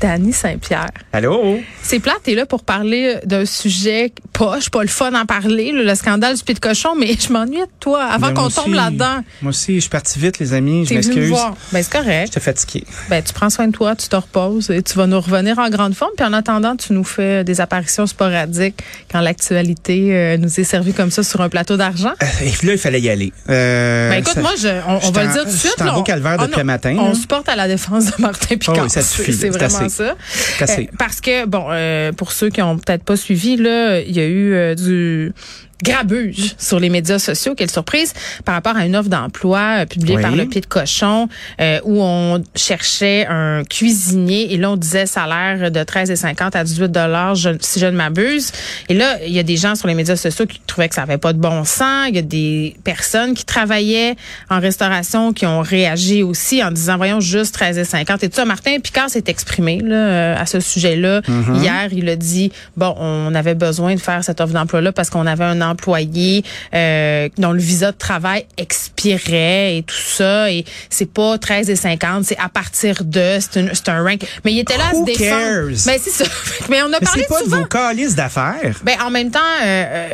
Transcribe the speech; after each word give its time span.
Dany 0.00 0.32
Saint-Pierre. 0.32 0.90
Allô? 1.12 1.58
C'est 1.82 1.98
plate, 1.98 2.20
t'es 2.22 2.34
là 2.34 2.46
pour 2.46 2.62
parler 2.64 3.16
d'un 3.24 3.44
sujet 3.44 4.12
poche, 4.32 4.70
pas 4.70 4.82
le 4.82 4.88
fun 4.88 5.10
d'en 5.10 5.24
parler, 5.26 5.72
le, 5.72 5.82
le 5.84 5.94
scandale 5.96 6.36
du 6.36 6.42
pied 6.44 6.54
de 6.54 6.60
cochon, 6.60 6.90
mais 6.96 7.14
je 7.18 7.32
m'ennuie 7.32 7.56
de 7.58 7.66
toi 7.80 8.04
avant 8.04 8.28
Ben, 8.28 8.34
qu'on 8.34 8.50
tombe 8.50 8.74
là-dedans. 8.74 9.24
Moi 9.42 9.50
aussi, 9.50 9.74
je 9.76 9.80
suis 9.80 9.90
parti 9.90 10.18
vite, 10.18 10.38
les 10.38 10.52
amis. 10.52 10.86
Je 10.86 10.94
m'excuse. 10.94 11.32
Ben, 11.72 11.82
c'est 11.82 11.92
correct. 11.92 12.26
J'étais 12.28 12.40
fatigué. 12.40 12.84
Ben, 13.10 13.22
tu 13.22 13.32
prends 13.32 13.50
soin 13.50 13.66
de 13.66 13.72
toi, 13.72 13.96
tu 13.96 14.08
te 14.08 14.14
reposes 14.16 14.70
et 14.70 14.82
tu 14.82 14.94
vas 14.94 15.06
nous 15.08 15.20
revenir 15.20 15.58
en 15.58 15.68
grande 15.70 15.94
forme. 15.94 16.12
Puis 16.16 16.24
en 16.24 16.32
attendant, 16.32 16.76
tu 16.76 16.92
nous 16.92 17.02
fais 17.04 17.42
des 17.42 17.60
apparitions 17.60 18.06
sporadiques 18.06 18.82
quand 19.10 19.20
l'actualité 19.20 20.14
euh, 20.14 20.36
nous 20.36 20.60
est 20.60 20.64
servie 20.64 20.92
comme 20.92 21.10
ça 21.10 21.22
sur 21.24 21.40
un 21.40 21.48
plateau 21.48 21.76
d'argent. 21.76 22.12
Euh, 22.22 22.26
Et 22.44 22.50
puis 22.50 22.66
là, 22.68 22.74
il 22.74 22.78
fallait 22.78 23.00
y 23.00 23.08
aller. 23.10 23.32
Euh, 23.48 24.10
Ben 24.10 24.20
écoute, 24.20 24.34
ça- 24.34 24.40
moi, 24.40 24.52
je, 24.60 24.68
on, 24.86 25.00
on 25.08 25.10
va 25.10 25.24
le 25.24 25.32
dire 25.32 25.42
tout 25.44 25.50
de 25.50 25.56
suite. 25.56 25.78
là, 25.80 25.92
beau 25.92 26.00
on- 26.00 26.02
calvaire 26.04 26.36
oh 26.38 26.42
depuis 26.46 26.58
non, 26.60 26.64
matin, 26.64 26.96
On 27.00 27.08
là. 27.08 27.14
supporte 27.14 27.48
à 27.48 27.56
la 27.56 27.66
défense 27.66 28.06
de 28.06 28.12
Martin 28.22 28.56
Picard. 28.56 28.76
Oh 28.78 28.82
oui, 28.84 28.90
ça 28.90 29.02
suffit, 29.02 29.32
C'est 29.32 29.38
c'est 29.40 29.48
vraiment 29.50 29.87
ça. 29.88 30.16
Euh, 30.62 30.66
parce 30.98 31.20
que, 31.20 31.46
bon, 31.46 31.66
euh, 31.70 32.12
pour 32.12 32.32
ceux 32.32 32.50
qui 32.50 32.62
ont 32.62 32.78
peut-être 32.78 33.04
pas 33.04 33.16
suivi, 33.16 33.56
là, 33.56 34.00
il 34.00 34.16
y 34.16 34.20
a 34.20 34.26
eu 34.26 34.54
euh, 34.54 34.74
du 34.74 35.32
grabuge 35.82 36.54
sur 36.58 36.80
les 36.80 36.88
médias 36.88 37.18
sociaux. 37.18 37.54
Quelle 37.56 37.70
surprise 37.70 38.12
par 38.44 38.54
rapport 38.54 38.76
à 38.76 38.84
une 38.86 38.96
offre 38.96 39.08
d'emploi 39.08 39.80
euh, 39.80 39.86
publiée 39.86 40.16
Oui. 40.16 40.22
par 40.22 40.32
le 40.34 40.46
pied 40.46 40.60
de 40.60 40.66
cochon 40.66 41.28
euh, 41.60 41.78
où 41.84 42.02
on 42.02 42.42
cherchait 42.54 43.26
un 43.28 43.62
cuisinier 43.64 44.52
et 44.52 44.56
là 44.56 44.70
on 44.70 44.76
disait 44.76 45.06
salaire 45.06 45.70
de 45.70 45.80
13,50 45.80 46.56
à 46.56 46.64
18 46.64 46.88
dollars 46.90 47.36
si 47.60 47.80
je 47.80 47.86
ne 47.86 47.92
m'abuse. 47.92 48.52
Et 48.88 48.94
là, 48.94 49.16
il 49.26 49.32
y 49.32 49.38
a 49.38 49.42
des 49.42 49.56
gens 49.56 49.74
sur 49.74 49.88
les 49.88 49.94
médias 49.94 50.16
sociaux 50.16 50.46
qui 50.46 50.60
trouvaient 50.66 50.88
que 50.88 50.94
ça 50.94 51.02
avait 51.02 51.18
pas 51.18 51.32
de 51.32 51.38
bon 51.38 51.64
sens. 51.64 52.08
Il 52.08 52.14
y 52.16 52.18
a 52.18 52.22
des 52.22 52.76
personnes 52.84 53.34
qui 53.34 53.44
travaillaient 53.44 54.16
en 54.50 54.60
restauration 54.60 55.32
qui 55.32 55.46
ont 55.46 55.60
réagi 55.60 56.22
aussi 56.22 56.62
en 56.62 56.70
disant 56.70 56.96
voyons 56.96 57.20
juste 57.20 57.58
13,50 57.58 58.24
et 58.24 58.28
tout 58.28 58.36
ça. 58.36 58.44
Martin 58.44 58.78
Picard 58.80 59.10
s'est 59.10 59.24
exprimé 59.26 59.80
là, 59.82 59.94
euh, 59.96 60.36
à 60.36 60.46
ce 60.46 60.60
sujet-là 60.60 61.20
Mm-hmm. 61.28 61.62
hier. 61.62 61.88
Il 61.92 62.08
a 62.08 62.16
dit 62.16 62.52
bon, 62.76 62.94
on 62.98 63.34
avait 63.34 63.54
besoin 63.54 63.94
de 63.94 64.00
faire 64.00 64.22
cette 64.24 64.40
offre 64.40 64.52
d'emploi-là 64.52 64.92
parce 64.92 65.10
qu'on 65.10 65.26
avait 65.26 65.44
un 65.44 65.60
employé 65.70 66.44
euh, 66.74 67.28
dont 67.38 67.52
le 67.52 67.60
visa 67.60 67.92
de 67.92 67.96
travail 67.96 68.46
expirait 68.56 69.78
et 69.78 69.82
tout 69.82 69.94
ça. 69.94 70.50
Et 70.50 70.64
c'est 70.90 71.10
pas 71.12 71.36
13,50, 71.36 72.24
c'est 72.24 72.38
à 72.38 72.48
partir 72.48 73.04
de, 73.04 73.38
c'est 73.40 73.88
un 73.88 74.02
rank. 74.02 74.22
Mais 74.44 74.52
il 74.52 74.58
était 74.60 74.76
là 74.76 74.88
à 74.90 74.94
Who 74.94 75.00
se 75.06 75.12
défendre. 75.12 75.70
cares? 75.70 75.84
Mais 75.86 75.98
c'est 75.98 76.10
ça. 76.10 76.24
Mais 76.68 76.82
on 76.82 76.86
a 76.86 76.98
Mais 77.00 77.06
parlé 77.06 77.22
c'est 77.22 77.28
pas 77.28 77.40
de 77.40 77.44
souvent. 77.44 77.58
vos 77.58 77.64
calices 77.66 78.14
d'affaires. 78.14 78.76
Ben, 78.84 78.96
en 79.04 79.10
même 79.10 79.30
temps, 79.30 79.38
euh, 79.62 79.64
euh, 79.66 80.08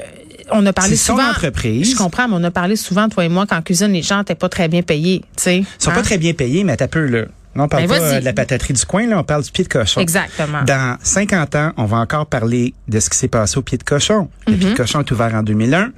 on 0.50 0.64
a 0.66 0.72
parlé 0.72 0.96
C'est 0.96 1.04
son 1.06 1.16
souvent. 1.16 1.28
entreprise. 1.30 1.90
Je 1.92 1.96
comprends, 1.96 2.28
mais 2.28 2.34
on 2.38 2.44
a 2.44 2.50
parlé 2.50 2.76
souvent, 2.76 3.08
toi 3.08 3.24
et 3.24 3.28
moi, 3.28 3.46
qu'en 3.46 3.62
cuisine, 3.62 3.92
les 3.92 4.02
gens 4.02 4.18
n'étaient 4.18 4.34
pas 4.34 4.48
très 4.48 4.68
bien 4.68 4.82
payés, 4.82 5.20
tu 5.36 5.42
sais. 5.42 5.56
Ils 5.58 5.66
sont 5.78 5.90
Hein? 5.90 5.94
pas 5.94 6.02
très 6.02 6.18
bien 6.18 6.34
payés, 6.34 6.64
mais 6.64 6.76
t'as 6.76 6.88
peu, 6.88 7.06
là. 7.06 7.24
Non, 7.54 7.64
on 7.64 7.68
parle 7.68 7.86
Ben, 7.86 7.98
pas 7.98 8.02
euh, 8.02 8.20
de 8.20 8.24
la 8.24 8.32
pataterie 8.32 8.74
du 8.74 8.84
coin, 8.84 9.06
là, 9.06 9.18
on 9.18 9.24
parle 9.24 9.42
du 9.42 9.50
pied 9.50 9.64
de 9.64 9.68
cochon. 9.68 10.00
Exactement. 10.00 10.62
Dans 10.64 10.96
50 11.02 11.54
ans, 11.54 11.72
on 11.76 11.84
va 11.84 11.98
encore 11.98 12.26
parler 12.26 12.74
de 12.88 13.00
ce 13.00 13.10
qui 13.10 13.18
s'est 13.18 13.28
passé 13.28 13.58
au 13.58 13.62
pied 13.62 13.78
de 13.78 13.84
cochon. 13.84 14.28
Le 14.46 14.56
pied 14.56 14.70
de 14.70 14.76
cochon 14.76 15.00
est 15.00 15.10
ouvert 15.10 15.34
en 15.34 15.42
2001. 15.42 15.92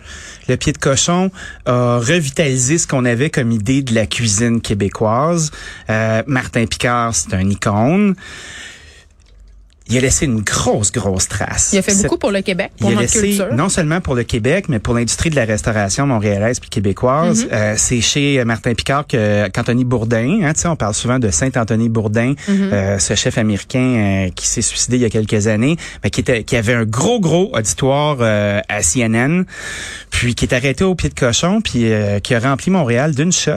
Le 0.48 0.56
pied 0.56 0.72
de 0.72 0.78
cochon 0.78 1.30
a 1.64 1.98
revitalisé 1.98 2.78
ce 2.78 2.86
qu'on 2.86 3.04
avait 3.04 3.30
comme 3.30 3.50
idée 3.52 3.82
de 3.82 3.94
la 3.94 4.06
cuisine 4.06 4.60
québécoise. 4.60 5.50
Euh, 5.90 6.22
Martin 6.26 6.66
Picard, 6.66 7.14
c'est 7.14 7.34
un 7.34 7.48
icône. 7.48 8.14
Il 9.88 9.96
a 9.96 10.00
laissé 10.00 10.24
une 10.26 10.40
grosse, 10.40 10.90
grosse 10.90 11.28
trace. 11.28 11.70
Il 11.72 11.78
a 11.78 11.82
fait 11.82 11.92
Cette- 11.92 12.02
beaucoup 12.06 12.18
pour 12.18 12.32
le 12.32 12.42
Québec, 12.42 12.72
pour 12.80 12.90
il 12.90 12.98
a 12.98 13.00
notre 13.02 13.14
laissé, 13.14 13.28
culture. 13.28 13.54
non 13.54 13.68
seulement 13.68 14.00
pour 14.00 14.14
le 14.16 14.24
Québec, 14.24 14.66
mais 14.68 14.78
pour 14.80 14.94
l'industrie 14.94 15.30
de 15.30 15.36
la 15.36 15.44
restauration 15.44 16.06
montréalaise 16.06 16.58
puis 16.58 16.68
québécoise. 16.70 17.44
Mm-hmm. 17.44 17.48
Euh, 17.52 17.74
c'est 17.76 18.00
chez 18.00 18.44
Martin 18.44 18.74
Picard 18.74 19.06
que 19.06 19.48
qu'Anthony 19.48 19.84
Bourdin, 19.84 20.40
hein, 20.42 20.52
tu 20.54 20.62
sais, 20.62 20.68
on 20.68 20.76
parle 20.76 20.94
souvent 20.94 21.18
de 21.18 21.30
Saint-Anthony 21.30 21.88
Bourdin, 21.88 22.34
Mm-hmm. 22.48 22.72
euh, 22.72 22.98
ce 22.98 23.14
chef 23.14 23.38
américain 23.38 23.78
euh, 24.26 24.30
qui 24.34 24.46
s'est 24.46 24.62
suicidé 24.62 24.96
il 24.96 25.02
y 25.02 25.04
a 25.04 25.10
quelques 25.10 25.46
années, 25.46 25.76
mais 26.02 26.10
qui 26.10 26.20
était 26.20 26.42
qui 26.44 26.56
avait 26.56 26.75
un 26.75 26.84
gros 26.84 27.20
gros 27.20 27.50
auditoire 27.56 28.16
euh, 28.20 28.60
à 28.69 28.82
CNN, 28.82 29.44
puis 30.10 30.34
qui 30.34 30.44
est 30.46 30.54
arrêté 30.54 30.82
au 30.84 30.94
pied 30.94 31.08
de 31.10 31.14
cochon, 31.14 31.60
puis 31.60 31.92
euh, 31.92 32.19
qui 32.19 32.34
a 32.34 32.41
rempli 32.41 32.70
Montréal 32.70 33.14
d'une 33.14 33.32
shot. 33.32 33.52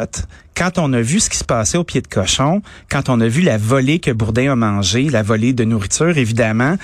Quand 0.55 0.77
on 0.77 0.91
a 0.93 1.01
vu 1.01 1.19
ce 1.19 1.29
qui 1.29 1.37
se 1.37 1.43
passait 1.43 1.77
au 1.77 1.83
pied 1.83 2.01
de 2.01 2.07
cochon, 2.07 2.61
quand 2.89 3.09
on 3.09 3.21
a 3.21 3.27
vu 3.27 3.41
la 3.41 3.57
volée 3.57 3.99
que 3.99 4.11
Bourdin 4.11 4.51
a 4.51 4.55
mangée, 4.55 5.09
la 5.09 5.23
volée 5.23 5.53
de 5.53 5.63
nourriture 5.63 6.17
évidemment, 6.17 6.75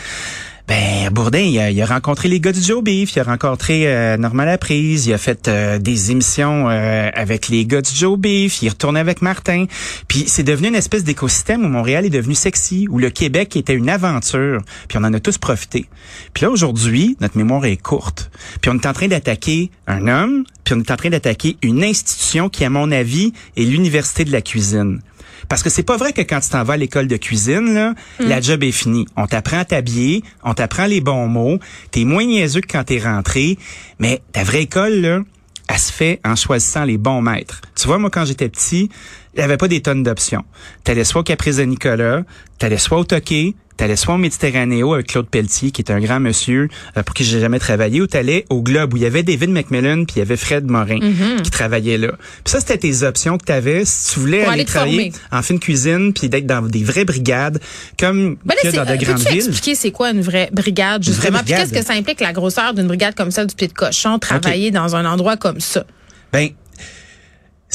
ben 0.67 1.09
Bourdin, 1.11 1.39
il 1.39 1.59
a, 1.59 1.69
il 1.69 1.79
a 1.79 1.85
rencontré 1.85 2.27
les 2.27 2.39
gars 2.39 2.51
du 2.51 2.61
Joe 2.61 2.83
Beef, 2.83 3.15
il 3.15 3.19
a 3.19 3.23
rencontré 3.23 3.83
euh, 3.85 4.17
Normand 4.17 4.45
Laprise, 4.45 5.05
il 5.05 5.13
a 5.13 5.19
fait 5.19 5.47
euh, 5.47 5.77
des 5.77 6.09
émissions 6.09 6.69
euh, 6.69 7.11
avec 7.13 7.49
les 7.49 7.65
gars 7.67 7.83
du 7.83 7.91
Joe 7.93 8.17
Beef, 8.17 8.63
il 8.63 8.65
est 8.65 8.69
retourné 8.69 8.99
avec 8.99 9.21
Martin. 9.21 9.65
Puis 10.07 10.23
c'est 10.27 10.43
devenu 10.43 10.69
une 10.69 10.75
espèce 10.75 11.03
d'écosystème 11.03 11.63
où 11.63 11.67
Montréal 11.67 12.05
est 12.05 12.09
devenu 12.09 12.33
sexy, 12.33 12.87
où 12.89 12.97
le 12.97 13.11
Québec 13.11 13.55
était 13.55 13.75
une 13.75 13.89
aventure, 13.89 14.61
puis 14.87 14.97
on 14.97 15.03
en 15.03 15.13
a 15.13 15.19
tous 15.19 15.37
profité. 15.37 15.85
Puis 16.33 16.43
là 16.43 16.49
aujourd'hui, 16.49 17.15
notre 17.21 17.37
mémoire 17.37 17.65
est 17.65 17.77
courte. 17.77 18.31
Puis 18.61 18.71
on 18.71 18.75
est 18.75 18.87
en 18.87 18.93
train 18.93 19.07
d'attaquer 19.07 19.69
un 19.85 20.07
homme, 20.07 20.45
puis 20.63 20.73
on 20.73 20.79
est 20.79 20.89
en 20.89 20.97
train 20.97 21.11
d'attaquer 21.11 21.57
une 21.61 21.83
institution 21.83 22.49
qui 22.49 22.65
à 22.65 22.71
mon 22.71 22.91
avis 22.91 23.33
est 23.55 23.63
l'université 23.63 24.25
de 24.25 24.31
la 24.31 24.41
cuisine. 24.41 25.01
Parce 25.49 25.63
que 25.63 25.69
c'est 25.69 25.83
pas 25.83 25.97
vrai 25.97 26.13
que 26.13 26.21
quand 26.21 26.39
tu 26.39 26.49
t'en 26.49 26.63
vas 26.63 26.73
à 26.73 26.77
l'école 26.77 27.07
de 27.07 27.17
cuisine, 27.17 27.73
là, 27.73 27.93
la 28.19 28.41
job 28.41 28.63
est 28.63 28.71
finie. 28.71 29.05
On 29.15 29.27
t'apprend 29.27 29.59
à 29.59 29.65
t'habiller, 29.65 30.23
on 30.43 30.53
t'apprend 30.53 30.85
les 30.85 31.01
bons 31.01 31.27
mots, 31.27 31.59
t'es 31.91 32.03
moins 32.03 32.25
niaiseux 32.25 32.61
que 32.61 32.71
quand 32.71 32.83
t'es 32.83 32.99
rentré, 32.99 33.57
mais 33.99 34.21
ta 34.31 34.43
vraie 34.43 34.63
école, 34.63 34.93
là, 35.01 35.19
elle 35.67 35.79
se 35.79 35.91
fait 35.91 36.19
en 36.23 36.35
choisissant 36.35 36.83
les 36.83 36.97
bons 36.97 37.21
maîtres. 37.21 37.61
Tu 37.75 37.87
vois, 37.87 37.97
moi, 37.97 38.09
quand 38.09 38.25
j'étais 38.25 38.49
petit, 38.49 38.89
il 39.33 39.37
n'y 39.37 39.43
avait 39.43 39.57
pas 39.57 39.67
des 39.67 39.81
tonnes 39.81 40.03
d'options. 40.03 40.45
T'allais 40.83 41.03
soit 41.03 41.21
au 41.21 41.23
Caprice 41.23 41.57
de 41.57 41.63
Nicolas, 41.63 42.21
t'allais 42.59 42.77
soit 42.77 42.99
au 42.99 43.03
Toqué, 43.03 43.55
t'allais 43.77 43.95
soit 43.95 44.15
au 44.15 44.17
Méditerranéo 44.17 44.93
avec 44.93 45.07
Claude 45.07 45.27
Pelletier, 45.27 45.71
qui 45.71 45.81
est 45.81 45.91
un 45.91 45.99
grand 45.99 46.19
monsieur 46.19 46.69
euh, 46.97 47.03
pour 47.03 47.13
qui 47.13 47.23
j'ai 47.23 47.39
jamais 47.39 47.59
travaillé, 47.59 48.01
ou 48.01 48.07
t'allais 48.07 48.45
au 48.49 48.61
Globe, 48.61 48.93
où 48.93 48.97
il 48.97 49.03
y 49.03 49.05
avait 49.05 49.23
David 49.23 49.49
McMillan, 49.49 50.05
puis 50.05 50.15
il 50.17 50.19
y 50.19 50.21
avait 50.21 50.37
Fred 50.37 50.65
Morin 50.69 50.99
qui 51.43 51.51
travaillait 51.51 51.97
là. 51.97 52.13
Puis 52.43 52.51
ça, 52.51 52.59
c'était 52.59 52.77
tes 52.77 53.03
options 53.03 53.37
que 53.37 53.45
t'avais 53.45 53.85
si 53.85 54.13
tu 54.13 54.19
voulais 54.19 54.45
aller, 54.45 54.65
travailler 54.65 55.11
en 55.31 55.41
fine 55.41 55.59
cuisine, 55.59 56.13
puis 56.13 56.29
d'être 56.29 56.45
dans 56.45 56.61
des 56.61 56.83
vraies 56.83 57.05
brigades, 57.05 57.59
comme 57.99 58.37
Ben 58.45 58.55
là, 58.63 58.71
dans 58.71 58.85
de 58.85 58.91
euh, 58.91 58.97
grandes 58.97 59.19
villes. 59.19 59.37
expliquer 59.37 59.75
c'est 59.75 59.91
quoi 59.91 60.11
une 60.11 60.21
vraie 60.21 60.49
brigade, 60.51 61.03
justement? 61.03 61.39
Qu'est-ce 61.45 61.73
que 61.73 61.83
ça 61.83 61.93
implique, 61.93 62.19
la 62.19 62.33
grosseur 62.33 62.73
d'une 62.73 62.87
brigade 62.87 63.15
comme 63.15 63.31
celle 63.31 63.47
du 63.47 63.55
pied 63.55 63.67
de 63.67 63.73
cochon, 63.73 64.19
travailler 64.19 64.71
dans 64.71 64.95
un 64.95 65.05
endroit 65.05 65.37
comme 65.37 65.59
ça? 65.59 65.85
Ben, 66.31 66.49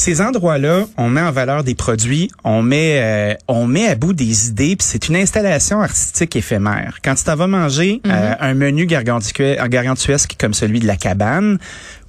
ces 0.01 0.19
endroits-là, 0.19 0.85
on 0.97 1.09
met 1.09 1.21
en 1.21 1.31
valeur 1.31 1.63
des 1.63 1.75
produits, 1.75 2.31
on 2.43 2.63
met 2.63 2.99
euh, 3.03 3.35
on 3.47 3.67
met 3.67 3.87
à 3.87 3.93
bout 3.93 4.13
des 4.13 4.47
idées, 4.47 4.75
puis 4.75 4.87
c'est 4.87 5.09
une 5.09 5.15
installation 5.15 5.79
artistique 5.79 6.35
éphémère. 6.35 6.97
Quand 7.03 7.13
tu 7.13 7.23
t'en 7.23 7.35
vas 7.35 7.45
manger 7.45 8.01
euh, 8.07 8.33
un 8.39 8.53
menu 8.55 8.87
gargantuesque, 8.87 9.43
gargantuesque 9.69 10.35
comme 10.39 10.55
celui 10.55 10.79
de 10.79 10.87
la 10.87 10.95
cabane, 10.95 11.59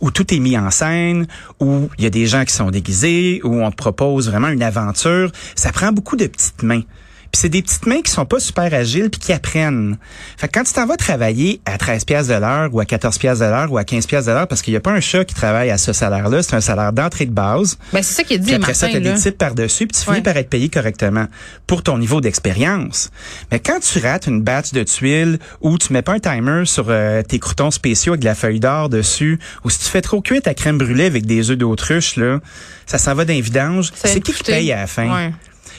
où 0.01 0.11
tout 0.11 0.33
est 0.33 0.39
mis 0.39 0.57
en 0.57 0.71
scène, 0.71 1.27
où 1.61 1.91
il 1.99 2.05
y 2.05 2.07
a 2.07 2.11
des 2.11 2.27
gens 2.27 2.47
qui 2.47 2.55
sont 2.55 2.71
déguisés, 2.71 3.43
où 3.45 3.63
on 3.63 3.71
te 3.71 3.77
propose 3.77 4.31
vraiment 4.31 4.49
une 4.49 4.63
aventure, 4.63 5.31
ça 5.55 5.71
prend 5.71 5.93
beaucoup 5.93 6.17
de 6.17 6.27
petites 6.27 6.63
mains. 6.63 6.85
Puis 7.33 7.41
c'est 7.41 7.49
des 7.49 7.63
petites 7.63 7.87
mains 7.87 8.03
qui 8.03 8.11
sont 8.11 8.27
pas 8.27 8.41
super 8.41 8.75
agiles 8.75 9.09
puis 9.09 9.19
qui 9.19 9.33
apprennent. 9.33 9.97
Fait 10.37 10.49
que 10.49 10.53
quand 10.53 10.65
tu 10.65 10.75
t'en 10.75 10.85
vas 10.85 10.99
travailler 10.99 11.63
à 11.65 11.79
13 11.79 12.05
pièces 12.05 12.29
de 12.29 12.35
l'heure 12.35 12.69
ou 12.75 12.79
à 12.79 12.85
14 12.85 13.17
pièces 13.17 13.39
de 13.39 13.47
l'heure 13.47 13.73
ou 13.73 13.79
à 13.79 13.85
15 13.85 14.07
pièces 14.07 14.27
de 14.27 14.33
l'heure 14.33 14.47
parce 14.47 14.61
qu'il 14.61 14.75
y 14.75 14.77
a 14.77 14.81
pas 14.81 14.91
un 14.93 15.01
chat 15.01 15.25
qui 15.25 15.35
travaille 15.35 15.71
à 15.71 15.79
ce 15.79 15.95
salaire-là, 15.95 16.43
c'est 16.43 16.55
un 16.55 16.61
salaire 16.61 16.93
d'entrée 16.93 17.25
de 17.25 17.33
base. 17.33 17.79
Ben, 17.95 18.03
c'est 18.03 18.13
ça 18.13 18.25
qu'il 18.25 18.39
dit, 18.39 18.47
Puis 18.47 18.55
après 18.57 18.75
ça, 18.75 18.87
tu 18.89 18.97
as 18.97 19.01
là. 19.01 19.15
des 19.15 19.19
types 19.19 19.39
par-dessus, 19.39 19.87
puis 19.87 19.99
tu 19.99 20.05
finis 20.05 20.21
par 20.21 20.37
être 20.37 20.51
payé 20.51 20.69
correctement 20.69 21.27
pour 21.67 21.83
ton 21.83 21.97
niveau 21.97 22.21
d'expérience. 22.21 23.11
Mais 23.51 23.61
quand 23.61 23.81
tu 23.81 23.99
rates 23.99 24.27
une 24.27 24.43
batch 24.43 24.73
de 24.73 24.83
tuiles 24.83 25.39
ou 25.63 25.79
tu 25.79 25.95
mets 25.95 26.03
pas 26.03 26.13
un 26.13 26.21
timer 26.21 26.65
sur 26.67 26.87
euh, 26.91 27.23
tes 27.23 27.39
croutons 27.39 27.71
spéciaux 27.71 28.13
avec 28.13 28.21
de 28.21 28.27
la 28.27 28.35
feuille 28.35 28.61
d'or 28.61 28.91
dessus, 28.91 29.39
ou 29.65 29.71
si 29.71 29.79
tu 29.79 29.87
fais 29.87 30.03
trop 30.03 30.21
cuire 30.21 30.43
ta 30.43 30.53
crème 30.53 30.77
brûlée 30.77 31.07
avec 31.07 31.25
des 31.25 31.51
œufs 31.51 31.57
d'autruche, 31.57 32.17
là, 32.17 32.41
ça 32.85 32.99
s'en 32.99 33.15
va 33.15 33.25
d'un 33.25 33.41
vidange. 33.41 33.91
C'est 33.95 34.21
qui 34.21 34.35
qui 34.35 34.43
paye 34.43 34.71
à 34.71 34.83
la 34.83 34.87
fin? 34.87 35.11
Ouais. 35.11 35.33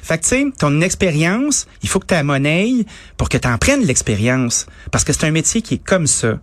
Fait 0.04 0.18
que, 0.18 0.24
tu 0.24 0.30
sais, 0.30 0.46
ton 0.60 0.82
expérience, 0.82 1.66
il 1.82 1.90
faut 1.90 2.00
que 2.00 2.08
tu 2.08 2.14
la 2.14 2.84
pour 3.18 3.30
que 3.30 3.38
tu 3.38 3.48
en 3.48 3.58
prennes 3.58 3.86
l'expérience. 3.86 4.68
Parce 4.92 5.04
que 5.04 5.14
c'est 5.14 5.26
un 5.26 5.32
métier 5.32 5.62
qui 5.62 5.76
est 5.76 5.84
comme 5.84 6.08
ça. 6.08 6.40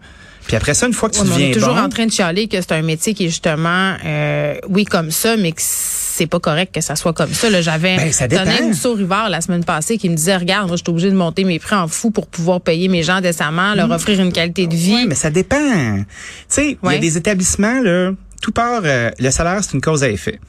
Puis 0.47 0.57
après 0.57 0.75
ça, 0.75 0.87
une 0.87 0.95
fois 0.95 1.11
que 1.11 1.17
tu 1.17 1.23
mais 1.25 1.31
on 1.31 1.39
est 1.39 1.53
toujours 1.53 1.75
bon, 1.75 1.83
en 1.83 1.89
train 1.91 2.07
de 2.07 2.11
chialer 2.11 2.49
que 2.49 2.61
c'est 2.61 2.73
un 2.73 2.83
métier 2.83 3.13
qui 3.15 3.27
est 3.27 3.29
justement, 3.29 3.95
euh, 4.05 4.55
oui, 4.69 4.87
comme 4.87 5.11
ça, 5.11 5.37
mais 5.37 5.53
que 5.53 5.61
c'est 5.63 6.27
pas 6.27 6.41
correct 6.41 6.75
que 6.75 6.81
ça 6.81 6.97
soit 6.97 7.13
comme 7.13 7.33
ça. 7.33 7.51
Là, 7.51 7.61
j'avais 7.61 7.97
dépend. 7.97 8.45
Tonnet 8.45 8.63
Mousseau-Rivard 8.63 9.29
la 9.29 9.43
semaine 9.43 9.65
passée 9.65 9.99
qui 9.99 10.09
me 10.09 10.17
disait, 10.17 10.37
regarde, 10.37 10.67
moi, 10.67 10.77
je 10.77 10.83
suis 10.83 10.91
obligé 10.91 11.11
de 11.11 11.17
monter 11.17 11.45
mes 11.45 11.59
prix 11.59 11.77
en 11.77 11.87
fou 11.87 12.11
pour 12.11 12.27
pouvoir 12.27 12.63
payer 12.63 12.89
mes 12.89 13.03
gens 13.03 13.21
décemment, 13.21 13.75
leur 13.75 13.91
offrir 13.91 14.21
une 14.21 14.33
qualité 14.33 14.67
de 14.67 14.75
vie. 14.75 14.95
Oui, 14.95 15.05
mais 15.07 15.15
ça 15.15 15.31
dépend. 15.31 15.99
Tu 15.99 16.05
sais, 16.49 16.79
il 16.83 16.91
y 16.91 16.95
a 16.95 16.99
des 16.99 17.17
établissements, 17.19 17.81
là, 17.83 18.13
tout 18.41 18.53
part, 18.53 18.83
euh, 18.85 19.11
le 19.19 19.31
salaire, 19.31 19.63
c'est 19.63 19.75
une 19.75 19.83
cause 19.83 20.03
à 20.03 20.09
effet. 20.09 20.41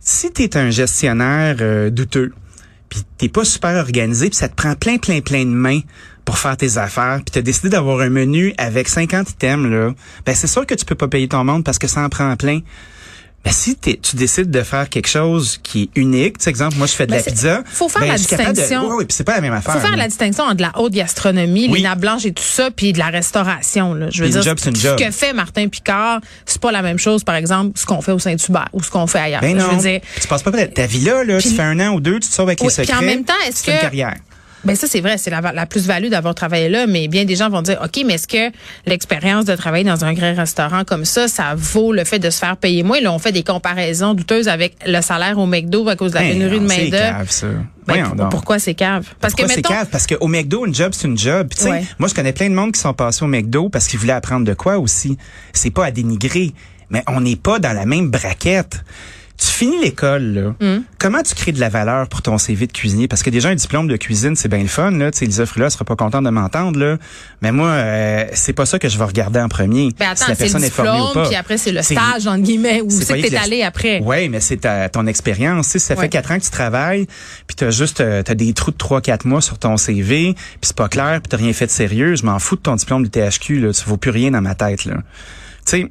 Si 0.00 0.32
tu 0.32 0.42
es 0.42 0.56
un 0.56 0.70
gestionnaire 0.70 1.56
euh, 1.60 1.90
douteux, 1.90 2.32
puis 2.92 3.02
t'es 3.16 3.28
pas 3.30 3.46
super 3.46 3.76
organisé, 3.76 4.28
puis 4.28 4.36
ça 4.36 4.50
te 4.50 4.54
prend 4.54 4.74
plein, 4.74 4.98
plein, 4.98 5.22
plein 5.22 5.46
de 5.46 5.50
mains 5.50 5.80
pour 6.26 6.36
faire 6.36 6.58
tes 6.58 6.76
affaires, 6.76 7.20
puis 7.24 7.32
t'as 7.32 7.40
décidé 7.40 7.70
d'avoir 7.70 8.00
un 8.00 8.10
menu 8.10 8.52
avec 8.58 8.86
50 8.86 9.30
items, 9.30 9.70
là, 9.70 9.94
ben 10.26 10.34
c'est 10.34 10.46
sûr 10.46 10.66
que 10.66 10.74
tu 10.74 10.84
peux 10.84 10.94
pas 10.94 11.08
payer 11.08 11.26
ton 11.26 11.42
monde 11.42 11.64
parce 11.64 11.78
que 11.78 11.88
ça 11.88 12.02
en 12.02 12.10
prend 12.10 12.36
plein. 12.36 12.60
Mais 13.44 13.50
si 13.50 13.74
t'es- 13.74 13.98
tu 14.00 14.14
décides 14.14 14.52
de 14.52 14.62
faire 14.62 14.88
quelque 14.88 15.08
chose 15.08 15.58
qui 15.64 15.82
est 15.82 16.00
unique, 16.00 16.38
tu 16.38 16.44
sais, 16.44 16.50
exemple, 16.50 16.76
moi 16.76 16.86
je 16.86 16.92
fais 16.92 17.06
de 17.06 17.10
Ben, 17.10 17.16
la 17.16 17.22
pizza. 17.24 17.62
faut 17.66 17.88
faire 17.88 18.02
ben, 18.02 18.08
la 18.08 18.14
de- 18.14 18.18
distinction. 18.18 18.86
Oui, 18.86 18.94
oui, 18.98 19.04
puis 19.04 19.16
c'est 19.16 19.24
pas 19.24 19.34
la 19.34 19.40
même 19.40 19.52
affaire. 19.52 19.74
faut 19.74 19.80
faire 19.80 19.96
la 19.96 20.06
distinction 20.06 20.44
entre 20.44 20.62
la 20.62 20.70
haute 20.78 20.92
gastronomie, 20.92 21.66
Oui. 21.68 21.78
les 21.78 21.82
nappes 21.82 21.98
blanches 21.98 22.24
et 22.24 22.32
tout 22.32 22.42
ça, 22.44 22.70
puis 22.70 22.92
de 22.92 22.98
la 23.00 23.08
restauration. 23.08 23.94
Là. 23.94 24.06
Je 24.10 24.18
veux 24.22 24.30
Puis 24.30 24.32
dire, 24.34 24.42
job, 24.42 24.58
ce 24.60 24.94
que 24.96 25.10
fait 25.10 25.32
Martin 25.32 25.66
Picard, 25.66 26.20
c'est 26.46 26.60
pas 26.60 26.70
la 26.70 26.82
même 26.82 26.98
chose, 26.98 27.24
par 27.24 27.34
exemple, 27.34 27.72
ce 27.78 27.84
qu'on 27.84 28.00
fait 28.00 28.12
au 28.12 28.20
Saint-Hubert 28.20 28.68
ou 28.72 28.82
ce 28.82 28.90
qu'on 28.90 29.08
fait 29.08 29.18
ailleurs. 29.18 29.40
Ben 29.40 29.58
Je 29.58 29.64
non. 29.66 29.72
veux 29.76 29.82
dire, 29.82 30.00
tu 30.20 30.28
passes 30.28 30.42
pas 30.44 30.52
ta 30.52 30.86
vie 30.86 31.00
là, 31.00 31.24
là. 31.24 31.38
tu 31.40 31.48
Puis- 31.48 31.56
fais 31.56 31.62
un 31.62 31.80
an 31.80 31.94
ou 31.94 32.00
deux, 32.00 32.20
tu 32.20 32.28
te 32.28 32.34
sauves 32.34 32.48
avec 32.48 32.60
Oui, 32.60 32.68
les 32.68 32.74
puis 32.74 32.86
secrets. 32.86 33.02
en 33.04 33.06
même 33.06 33.24
temps, 33.24 33.34
est-ce 33.48 33.64
fais 33.64 33.72
une 33.72 33.78
que- 33.78 33.82
carrière. 33.82 34.16
Ben 34.64 34.76
ça 34.76 34.86
c'est 34.86 35.00
vrai, 35.00 35.18
c'est 35.18 35.30
la, 35.30 35.40
la 35.52 35.66
plus-value 35.66 36.08
d'avoir 36.08 36.34
travaillé 36.34 36.68
là, 36.68 36.86
mais 36.86 37.08
bien 37.08 37.24
des 37.24 37.34
gens 37.36 37.50
vont 37.50 37.62
dire 37.62 37.80
OK, 37.84 38.02
mais 38.06 38.14
est-ce 38.14 38.28
que 38.28 38.54
l'expérience 38.86 39.44
de 39.44 39.54
travailler 39.56 39.84
dans 39.84 40.04
un 40.04 40.12
grand 40.12 40.34
restaurant 40.34 40.84
comme 40.84 41.04
ça, 41.04 41.26
ça 41.28 41.54
vaut 41.56 41.92
le 41.92 42.04
fait 42.04 42.18
de 42.18 42.30
se 42.30 42.38
faire 42.38 42.56
payer 42.56 42.82
moins? 42.82 43.00
Là, 43.00 43.12
on 43.12 43.18
fait 43.18 43.32
des 43.32 43.42
comparaisons 43.42 44.14
douteuses 44.14 44.48
avec 44.48 44.76
le 44.86 45.00
salaire 45.00 45.38
au 45.38 45.46
McDo 45.46 45.88
à 45.88 45.96
cause 45.96 46.12
de 46.12 46.16
la 46.16 46.22
Ben 46.22 46.32
pénurie 46.34 46.60
de 46.60 46.64
non, 46.64 46.90
cave, 46.90 47.30
ça. 47.30 47.46
Ben, 47.86 48.04
pour- 48.16 48.28
pourquoi 48.28 48.58
c'est 48.60 48.74
cave? 48.74 49.06
Parce 49.20 49.34
Pourquoi 49.34 49.48
que 49.48 49.54
c'est 49.54 49.62
cave? 49.62 49.88
Parce 49.90 50.06
qu'au 50.06 50.28
McDo, 50.28 50.64
une 50.66 50.74
job, 50.74 50.92
c'est 50.94 51.08
une 51.08 51.18
job. 51.18 51.48
Puis, 51.50 51.68
Ouais. 51.68 51.84
moi, 51.98 52.08
je 52.08 52.14
connais 52.14 52.32
plein 52.32 52.48
de 52.48 52.54
monde 52.54 52.70
qui 52.72 52.80
sont 52.80 52.94
passés 52.94 53.24
au 53.24 53.28
McDo 53.28 53.68
parce 53.68 53.88
qu'ils 53.88 53.98
voulaient 53.98 54.12
apprendre 54.12 54.46
de 54.46 54.54
quoi 54.54 54.78
aussi. 54.78 55.18
C'est 55.52 55.70
pas 55.70 55.86
à 55.86 55.90
dénigrer, 55.90 56.52
mais 56.90 57.02
on 57.08 57.20
n'est 57.20 57.34
pas 57.36 57.58
dans 57.58 57.72
la 57.72 57.84
même 57.84 58.08
braquette. 58.10 58.84
Tu 59.44 59.48
finis 59.48 59.80
l'école, 59.82 60.22
là. 60.22 60.54
Hmm. 60.60 60.82
Comment 61.00 61.20
tu 61.22 61.34
crées 61.34 61.50
de 61.50 61.58
la 61.58 61.68
valeur 61.68 62.06
pour 62.08 62.22
ton 62.22 62.38
CV 62.38 62.68
de 62.68 62.72
cuisinier? 62.72 63.08
Parce 63.08 63.24
que 63.24 63.30
déjà, 63.30 63.48
un 63.48 63.56
diplôme 63.56 63.88
de 63.88 63.96
cuisine, 63.96 64.36
c'est 64.36 64.48
bien 64.48 64.60
le 64.60 64.68
fun, 64.68 64.92
là. 64.92 65.10
Tu 65.10 65.18
sais, 65.18 65.24
Lisa 65.24 65.46
Frula 65.46 65.68
sera 65.68 65.84
pas 65.84 65.96
contente 65.96 66.24
de 66.24 66.30
m'entendre, 66.30 66.78
là. 66.78 66.96
Mais 67.40 67.50
moi, 67.50 67.68
euh, 67.70 68.24
c'est 68.34 68.52
pas 68.52 68.66
ça 68.66 68.78
que 68.78 68.88
je 68.88 68.96
vais 68.98 69.04
regarder 69.04 69.40
en 69.40 69.48
premier. 69.48 69.88
Ben 69.98 70.10
attends, 70.10 70.24
si 70.24 70.30
la 70.30 70.36
c'est 70.36 70.44
le 70.44 70.50
personne 70.50 70.64
est 70.64 70.70
formée 70.70 70.90
ou 71.00 71.06
diplôme, 71.06 71.22
pas. 71.24 71.28
puis 71.28 71.36
après 71.36 71.58
c'est 71.58 71.72
le 71.72 71.82
stage 71.82 72.26
entre 72.28 72.42
guillemets 72.42 72.82
où 72.82 72.90
c'est 72.90 73.20
que 73.20 73.26
t'es 73.28 73.36
allé 73.36 73.62
après. 73.62 74.00
Oui, 74.04 74.28
mais 74.28 74.38
c'est 74.38 74.58
ta- 74.58 74.88
ton 74.88 75.06
expérience. 75.08 75.66
Tu 75.66 75.72
sais, 75.72 75.78
si 75.80 75.86
ça 75.86 75.94
Ouais. 75.94 76.02
fait 76.02 76.08
quatre 76.08 76.30
ans 76.30 76.38
que 76.38 76.44
tu 76.44 76.50
travailles, 76.50 77.06
puis 77.48 77.56
t'as 77.56 77.70
juste 77.70 78.00
euh, 78.00 78.22
t'as 78.22 78.34
des 78.34 78.52
trous 78.52 78.70
de 78.70 78.76
trois, 78.76 79.00
quatre 79.00 79.24
mois 79.24 79.40
sur 79.40 79.58
ton 79.58 79.76
CV, 79.76 80.34
puis 80.34 80.38
c'est 80.62 80.76
pas 80.76 80.88
clair, 80.88 81.20
puis 81.20 81.28
t'as 81.30 81.36
rien 81.36 81.52
fait 81.52 81.66
de 81.66 81.70
sérieux, 81.72 82.14
je 82.14 82.24
m'en 82.24 82.38
fous 82.38 82.54
de 82.56 82.60
ton 82.60 82.76
diplôme 82.76 83.02
du 83.02 83.10
THQ, 83.10 83.58
là, 83.60 83.72
tu 83.72 83.84
vaux 83.86 83.96
plus 83.96 84.10
rien 84.12 84.30
dans 84.30 84.40
ma 84.42 84.54
tête. 84.54 84.84
Là. 84.84 84.94
Tu 85.66 85.78
sais, 85.82 85.86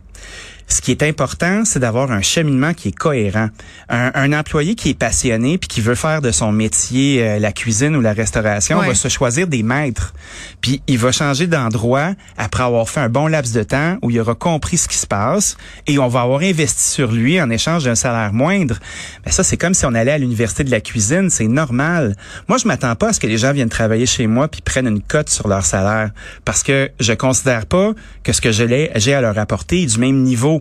ce 0.71 0.81
qui 0.81 0.91
est 0.91 1.03
important, 1.03 1.63
c'est 1.65 1.79
d'avoir 1.79 2.11
un 2.11 2.21
cheminement 2.21 2.73
qui 2.73 2.87
est 2.89 2.91
cohérent. 2.97 3.49
Un, 3.89 4.11
un 4.15 4.33
employé 4.33 4.75
qui 4.75 4.89
est 4.89 4.93
passionné 4.97 5.57
puis 5.57 5.67
qui 5.67 5.81
veut 5.81 5.95
faire 5.95 6.21
de 6.21 6.31
son 6.31 6.51
métier 6.51 7.21
euh, 7.23 7.39
la 7.39 7.51
cuisine 7.51 7.95
ou 7.95 8.01
la 8.01 8.13
restauration 8.13 8.79
Ouais. 8.79 8.87
va 8.87 8.95
se 8.95 9.07
choisir 9.09 9.47
des 9.47 9.63
maîtres. 9.63 10.13
Puis 10.61 10.81
il 10.87 10.97
va 10.97 11.11
changer 11.11 11.45
d'endroit 11.47 12.11
après 12.37 12.63
avoir 12.63 12.87
fait 12.89 13.01
un 13.01 13.09
bon 13.09 13.27
laps 13.27 13.53
de 13.53 13.63
temps 13.63 13.97
où 14.01 14.09
il 14.09 14.19
aura 14.19 14.33
compris 14.33 14.77
ce 14.77 14.87
qui 14.87 14.97
se 14.97 15.05
passe 15.05 15.57
et 15.87 15.99
on 15.99 16.07
va 16.07 16.21
avoir 16.21 16.41
investi 16.41 16.89
sur 16.89 17.11
lui 17.11 17.39
en 17.41 17.49
échange 17.49 17.83
d'un 17.83 17.95
salaire 17.95 18.31
moindre. 18.33 18.77
Mais 19.25 19.31
ça, 19.31 19.43
c'est 19.43 19.57
comme 19.57 19.73
si 19.73 19.85
on 19.85 19.93
allait 19.93 20.11
à 20.11 20.17
l'université 20.17 20.63
de 20.63 20.71
la 20.71 20.79
cuisine, 20.81 21.29
c'est 21.29 21.47
normal. 21.47 22.15
Moi, 22.47 22.57
je 22.57 22.67
m'attends 22.67 22.95
pas 22.95 23.09
à 23.09 23.13
ce 23.13 23.19
que 23.19 23.27
les 23.27 23.37
gens 23.37 23.51
viennent 23.51 23.69
travailler 23.69 24.05
chez 24.05 24.25
moi 24.27 24.47
puis 24.47 24.61
prennent 24.61 24.87
une 24.87 25.01
cote 25.01 25.29
sur 25.29 25.47
leur 25.47 25.65
salaire 25.65 26.11
parce 26.45 26.63
que 26.63 26.89
je 26.99 27.13
considère 27.13 27.65
pas 27.65 27.91
que 28.23 28.31
ce 28.31 28.39
que 28.41 28.51
je 28.51 28.61
j'ai 28.95 29.13
à 29.13 29.21
leur 29.21 29.37
apporter 29.37 29.81
est 29.83 29.85
du 29.87 29.97
même 29.99 30.21
niveau 30.23 30.60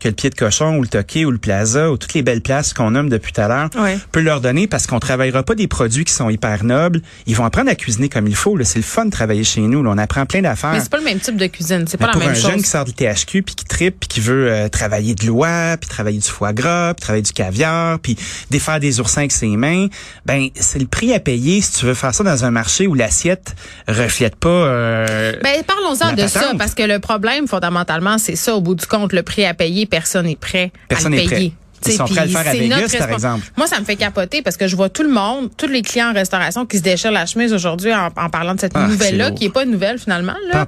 que 0.00 0.08
le 0.08 0.14
pied 0.14 0.28
de 0.30 0.34
cochon 0.34 0.76
ou 0.76 0.82
le 0.82 0.88
toqué 0.88 1.24
ou 1.24 1.30
le 1.30 1.38
plaza 1.38 1.90
ou 1.90 1.96
toutes 1.96 2.12
les 2.14 2.22
belles 2.22 2.42
places 2.42 2.74
qu'on 2.74 2.90
nomme 2.90 3.08
depuis 3.08 3.32
tout 3.32 3.40
à 3.40 3.48
l'heure 3.48 3.70
Ouais. 3.78 3.98
peut 4.12 4.20
leur 4.20 4.40
donner 4.42 4.66
parce 4.66 4.86
qu'on 4.86 5.00
travaillera 5.00 5.42
pas 5.42 5.54
des 5.54 5.66
produits 5.66 6.04
qui 6.04 6.12
sont 6.12 6.28
hyper 6.28 6.62
nobles. 6.64 7.00
Ils 7.26 7.34
vont 7.36 7.44
apprendre 7.44 7.70
à 7.70 7.74
cuisiner 7.74 8.08
comme 8.10 8.26
il 8.26 8.36
faut. 8.36 8.58
C'est 8.64 8.78
le 8.78 8.82
fun 8.84 9.06
de 9.06 9.10
travailler 9.10 9.44
chez 9.44 9.62
nous. 9.62 9.82
là. 9.82 9.90
On 9.94 9.98
apprend 9.98 10.26
plein 10.26 10.42
d'affaires. 10.42 10.72
Mais 10.72 10.80
c'est 10.80 10.90
pas 10.90 10.98
le 10.98 11.04
même 11.04 11.18
type 11.20 11.36
de 11.36 11.46
cuisine, 11.46 11.84
c'est 11.88 11.96
pas 11.96 12.04
Mais 12.06 12.08
la 12.08 12.12
pour 12.12 12.22
même 12.22 12.30
un 12.30 12.34
chose. 12.34 12.50
jeune 12.50 12.62
qui 12.62 12.68
sort 12.68 12.84
du 12.84 12.92
THQ 12.92 13.42
puis 13.42 13.54
qui 13.54 13.64
tripe 13.64 14.00
puis 14.00 14.08
qui 14.08 14.20
veut 14.20 14.50
euh, 14.52 14.68
travailler 14.68 15.14
de 15.14 15.26
l'oie 15.26 15.76
puis 15.80 15.88
travailler 15.88 16.18
du 16.18 16.28
foie 16.28 16.52
gras 16.52 16.92
puis 16.94 17.00
travailler 17.02 17.22
du 17.22 17.32
caviar 17.32 17.98
puis 18.00 18.16
défaire 18.50 18.80
des 18.80 19.00
oursins 19.00 19.20
avec 19.22 19.32
ses 19.32 19.56
mains 19.56 19.86
ben 20.26 20.48
c'est 20.54 20.78
le 20.78 20.86
prix 20.86 21.14
à 21.14 21.20
payer 21.20 21.60
si 21.60 21.72
tu 21.72 21.86
veux 21.86 21.94
faire 21.94 22.14
ça 22.14 22.22
dans 22.24 22.44
un 22.44 22.50
marché 22.50 22.86
où 22.86 22.94
l'assiette 22.94 23.54
reflète 23.88 24.36
pas 24.36 24.48
euh, 24.48 25.32
Ben, 25.42 25.62
parlons-en 25.66 26.12
de 26.14 26.26
ça, 26.26 26.52
parce 26.58 26.74
que 26.74 26.82
le 26.82 26.98
problème, 26.98 27.46
fondamentalement, 27.46 28.18
c'est 28.18 28.36
ça, 28.36 28.54
au 28.54 28.60
bout 28.60 28.74
du 28.74 28.86
compte, 28.86 29.12
le 29.12 29.22
prix 29.22 29.44
à 29.44 29.54
payer, 29.54 29.86
personne 29.98 30.26
n'est 30.26 30.36
prêt 30.36 30.72
Personne 30.88 31.12
à 31.12 31.16
le 31.16 31.22
n'est 31.22 31.26
prêt. 31.28 31.36
payer. 31.36 31.54
Ils 31.86 31.92
sont 31.92 32.06
prêts 32.06 32.20
à 32.20 32.24
le 32.24 32.30
faire 32.30 32.40
à 32.48 32.52
c'est 32.52 32.58
Vegas, 32.60 32.80
notre 32.80 32.96
par 32.98 33.10
exemple. 33.10 33.44
Moi, 33.58 33.66
ça 33.66 33.78
me 33.78 33.84
fait 33.84 33.96
capoter 33.96 34.40
parce 34.40 34.56
que 34.56 34.66
je 34.66 34.74
vois 34.74 34.88
tout 34.88 35.02
le 35.02 35.10
monde, 35.10 35.50
tous 35.54 35.66
les 35.68 35.82
clients 35.82 36.10
en 36.10 36.14
restauration 36.14 36.64
qui 36.64 36.78
se 36.78 36.82
déchirent 36.82 37.12
la 37.12 37.26
chemise 37.26 37.52
aujourd'hui 37.52 37.92
en, 37.92 38.06
en 38.16 38.30
parlant 38.30 38.54
de 38.54 38.60
cette 38.60 38.72
Ah, 38.74 38.86
nouvelle-là, 38.86 39.26
c'est 39.28 39.34
qui 39.34 39.44
est 39.44 39.50
pas 39.50 39.64
une 39.64 39.70
nouvelle 39.72 39.98
finalement, 39.98 40.32
là. 40.50 40.66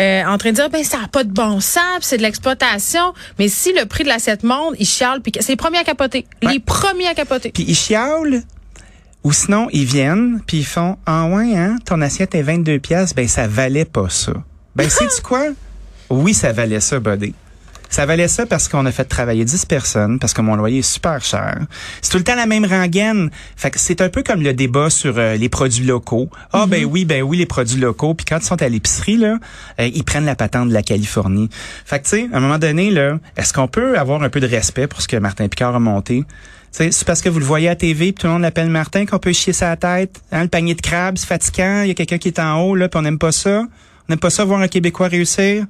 Euh, 0.00 0.24
en 0.24 0.36
train 0.36 0.50
de 0.50 0.56
dire, 0.56 0.68
ben, 0.68 0.82
ça 0.82 0.98
n'a 0.98 1.06
pas 1.06 1.22
de 1.22 1.30
bon 1.30 1.60
sens, 1.60 2.00
c'est 2.00 2.16
de 2.16 2.22
l'exploitation. 2.22 3.14
Mais 3.38 3.46
si 3.46 3.72
le 3.72 3.86
prix 3.86 4.02
de 4.02 4.08
l'assiette 4.08 4.42
monte, 4.42 4.74
ils 4.80 4.84
chialent, 4.86 5.20
puis 5.22 5.30
c'est 5.38 5.52
les 5.52 5.56
premiers 5.56 5.78
à 5.78 5.84
capoter. 5.84 6.26
Ouais. 6.42 6.54
Les 6.54 6.58
premiers 6.58 7.06
à 7.06 7.14
capoter. 7.14 7.50
puis 7.52 7.64
ils 7.68 7.76
chialent 7.76 8.42
ou 9.22 9.32
sinon 9.32 9.68
ils 9.72 9.84
viennent 9.84 10.40
puis 10.46 10.58
ils 10.58 10.66
font 10.66 10.96
ah 11.06 11.26
ouais 11.26 11.56
hein 11.56 11.76
ton 11.84 12.00
assiette 12.02 12.34
est 12.36 12.42
22 12.42 12.78
pièces 12.78 13.14
ben 13.16 13.26
ça 13.26 13.48
valait 13.48 13.84
pas 13.84 14.08
ça 14.08 14.32
ben 14.76 14.88
sais 14.88 15.06
tu 15.14 15.20
quoi? 15.22 15.42
Oui 16.08 16.34
ça 16.34 16.52
valait 16.52 16.78
ça 16.78 17.00
buddy 17.00 17.34
ça 17.88 18.06
valait 18.06 18.28
ça 18.28 18.46
parce 18.46 18.68
qu'on 18.68 18.84
a 18.86 18.92
fait 18.92 19.04
travailler 19.04 19.44
10 19.44 19.66
personnes, 19.66 20.18
parce 20.18 20.32
que 20.32 20.40
mon 20.40 20.56
loyer 20.56 20.78
est 20.78 20.82
super 20.82 21.24
cher. 21.24 21.58
C'est 22.02 22.10
tout 22.10 22.18
le 22.18 22.24
temps 22.24 22.34
la 22.34 22.46
même 22.46 22.64
rengaine. 22.64 23.30
Fait 23.56 23.70
que 23.70 23.78
c'est 23.78 24.00
un 24.00 24.08
peu 24.08 24.22
comme 24.22 24.42
le 24.42 24.52
débat 24.52 24.90
sur 24.90 25.18
euh, 25.18 25.36
les 25.36 25.48
produits 25.48 25.84
locaux. 25.84 26.28
Ah 26.52 26.66
ben 26.66 26.84
oui, 26.84 27.04
ben 27.04 27.22
oui, 27.22 27.38
les 27.38 27.46
produits 27.46 27.80
locaux. 27.80 28.14
Puis 28.14 28.26
quand 28.26 28.38
ils 28.38 28.44
sont 28.44 28.60
à 28.62 28.68
l'épicerie, 28.68 29.16
là, 29.16 29.38
euh, 29.80 29.90
ils 29.92 30.04
prennent 30.04 30.26
la 30.26 30.36
patente 30.36 30.68
de 30.68 30.74
la 30.74 30.82
Californie. 30.82 31.48
Fait 31.84 31.98
que 31.98 32.04
tu 32.04 32.10
sais, 32.10 32.28
à 32.32 32.36
un 32.36 32.40
moment 32.40 32.58
donné, 32.58 32.90
là, 32.90 33.18
est-ce 33.36 33.52
qu'on 33.52 33.68
peut 33.68 33.98
avoir 33.98 34.22
un 34.22 34.28
peu 34.28 34.40
de 34.40 34.46
respect 34.46 34.86
pour 34.86 35.00
ce 35.00 35.08
que 35.08 35.16
Martin 35.16 35.48
Picard 35.48 35.74
a 35.74 35.80
monté? 35.80 36.24
C'est 36.70 37.04
parce 37.04 37.22
que 37.22 37.28
vous 37.28 37.38
le 37.38 37.44
voyez 37.44 37.68
à 37.68 37.74
TV, 37.74 38.12
puis 38.12 38.20
tout 38.20 38.26
le 38.26 38.34
monde 38.34 38.42
l'appelle 38.42 38.68
Martin, 38.68 39.06
qu'on 39.06 39.18
peut 39.18 39.32
chier 39.32 39.52
sa 39.52 39.74
tête. 39.76 40.20
Hein, 40.30 40.42
le 40.42 40.48
panier 40.48 40.74
de 40.74 40.80
crabes, 40.80 41.16
c'est 41.16 41.26
fatigant. 41.26 41.82
Il 41.82 41.88
y 41.88 41.90
a 41.90 41.94
quelqu'un 41.94 42.18
qui 42.18 42.28
est 42.28 42.38
en 42.38 42.60
haut, 42.60 42.76
là, 42.76 42.88
puis 42.88 42.98
on 42.98 43.02
n'aime 43.02 43.18
pas 43.18 43.32
ça. 43.32 43.60
On 43.60 44.12
n'aime 44.12 44.18
pas 44.18 44.30
ça 44.30 44.44
voir 44.44 44.60
un 44.60 44.68
Québécois 44.68 45.08
réussir. 45.08 45.64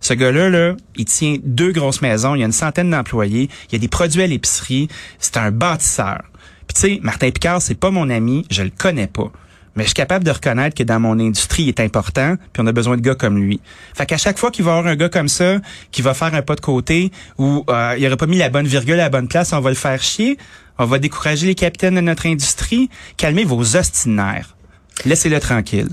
Ce 0.00 0.14
gars-là, 0.14 0.48
là, 0.48 0.76
il 0.96 1.04
tient 1.04 1.36
deux 1.42 1.72
grosses 1.72 2.02
maisons, 2.02 2.34
il 2.34 2.40
y 2.40 2.42
a 2.42 2.46
une 2.46 2.52
centaine 2.52 2.90
d'employés, 2.90 3.48
il 3.68 3.72
y 3.72 3.76
a 3.76 3.78
des 3.78 3.88
produits 3.88 4.22
à 4.22 4.26
l'épicerie, 4.26 4.88
c'est 5.18 5.36
un 5.36 5.50
bâtisseur. 5.50 6.22
Puis 6.66 6.74
tu 6.74 6.80
sais, 6.80 7.00
Martin 7.02 7.30
Picard, 7.30 7.62
c'est 7.62 7.74
pas 7.74 7.90
mon 7.90 8.10
ami, 8.10 8.46
je 8.50 8.62
le 8.62 8.70
connais 8.70 9.06
pas. 9.06 9.32
Mais 9.74 9.84
je 9.84 9.88
suis 9.88 9.94
capable 9.94 10.24
de 10.24 10.30
reconnaître 10.30 10.76
que 10.76 10.82
dans 10.82 10.98
mon 10.98 11.20
industrie, 11.20 11.64
il 11.64 11.68
est 11.68 11.80
important, 11.80 12.34
puis 12.52 12.62
on 12.62 12.66
a 12.66 12.72
besoin 12.72 12.96
de 12.96 13.00
gars 13.00 13.14
comme 13.14 13.38
lui. 13.38 13.60
Fait 13.94 14.06
qu'à 14.06 14.16
chaque 14.16 14.36
fois 14.36 14.50
qu'il 14.50 14.64
va 14.64 14.72
y 14.72 14.74
avoir 14.76 14.92
un 14.92 14.96
gars 14.96 15.08
comme 15.08 15.28
ça, 15.28 15.58
qui 15.92 16.02
va 16.02 16.14
faire 16.14 16.34
un 16.34 16.42
pas 16.42 16.56
de 16.56 16.60
côté, 16.60 17.12
ou 17.38 17.64
euh, 17.70 17.94
il 17.96 18.04
aurait 18.06 18.16
pas 18.16 18.26
mis 18.26 18.38
la 18.38 18.48
bonne 18.48 18.66
virgule 18.66 18.94
à 18.94 19.04
la 19.04 19.08
bonne 19.08 19.28
place, 19.28 19.52
on 19.52 19.60
va 19.60 19.70
le 19.70 19.76
faire 19.76 20.02
chier, 20.02 20.36
on 20.78 20.84
va 20.84 20.98
décourager 20.98 21.46
les 21.46 21.54
capitaines 21.54 21.94
de 21.94 22.00
notre 22.00 22.26
industrie, 22.26 22.90
calmez 23.16 23.44
vos 23.44 23.76
ostinaires. 23.76 24.56
Laissez-le 25.04 25.38
tranquille. 25.38 25.90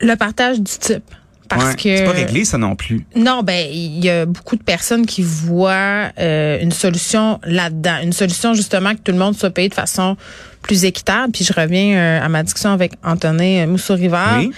Le 0.00 0.14
partage 0.14 0.60
du 0.60 0.72
type. 0.78 1.10
Parce 1.48 1.64
Ouais, 1.70 1.74
que. 1.74 1.96
C'est 1.96 2.04
pas 2.04 2.10
réglé, 2.12 2.44
ça 2.44 2.58
non 2.58 2.74
plus. 2.76 3.04
Non, 3.14 3.42
ben 3.42 3.66
il 3.70 4.04
y 4.04 4.10
a 4.10 4.26
beaucoup 4.26 4.56
de 4.56 4.62
personnes 4.62 5.06
qui 5.06 5.22
voient 5.22 6.10
euh, 6.18 6.58
une 6.60 6.72
solution 6.72 7.38
là-dedans, 7.44 7.98
une 8.02 8.12
solution 8.12 8.54
justement 8.54 8.92
que 8.94 9.00
tout 9.00 9.12
le 9.12 9.18
monde 9.18 9.36
soit 9.36 9.50
payé 9.50 9.68
de 9.68 9.74
façon 9.74 10.16
plus 10.62 10.84
équitable. 10.84 11.32
Puis 11.32 11.44
je 11.44 11.52
reviens 11.52 11.96
euh, 11.96 12.24
à 12.24 12.28
ma 12.28 12.42
discussion 12.42 12.70
avec 12.70 12.92
Antonin 13.04 13.64
euh, 13.64 13.66
Mousseau-Rivard. 13.66 14.38
Oui. 14.40 14.50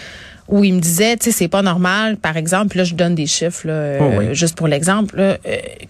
Où 0.50 0.64
il 0.64 0.72
me 0.72 0.80
disait, 0.80 1.14
tu 1.18 1.24
sais, 1.26 1.30
c'est 1.36 1.48
pas 1.48 1.60
normal, 1.60 2.16
par 2.16 2.38
exemple, 2.38 2.78
là, 2.78 2.84
je 2.84 2.94
donne 2.94 3.14
des 3.14 3.26
chiffres, 3.26 3.66
là, 3.66 3.98
Oh 4.00 4.10
oui. 4.16 4.28
juste 4.34 4.56
pour 4.56 4.66
l'exemple, 4.66 5.38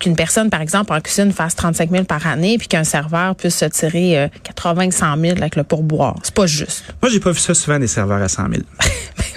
qu'une 0.00 0.16
personne, 0.16 0.50
par 0.50 0.60
exemple, 0.62 0.92
en 0.92 1.00
cuisine 1.00 1.30
fasse 1.30 1.54
35 1.54 1.88
000 1.92 2.02
par 2.06 2.26
année, 2.26 2.58
puis 2.58 2.66
qu'un 2.66 2.82
serveur 2.82 3.36
puisse 3.36 3.56
se 3.56 3.66
tirer 3.66 4.18
euh, 4.18 4.28
80 4.42 4.90
100 4.90 5.16
000 5.16 5.36
avec 5.36 5.54
le 5.54 5.62
pourboire. 5.62 6.16
C'est 6.24 6.34
pas 6.34 6.46
juste. 6.48 6.82
Moi, 7.00 7.08
j'ai 7.12 7.20
pas 7.20 7.30
vu 7.30 7.38
ça 7.38 7.54
souvent 7.54 7.78
des 7.78 7.86
serveurs 7.86 8.20
à 8.20 8.26
100 8.28 8.46
000. 8.50 8.62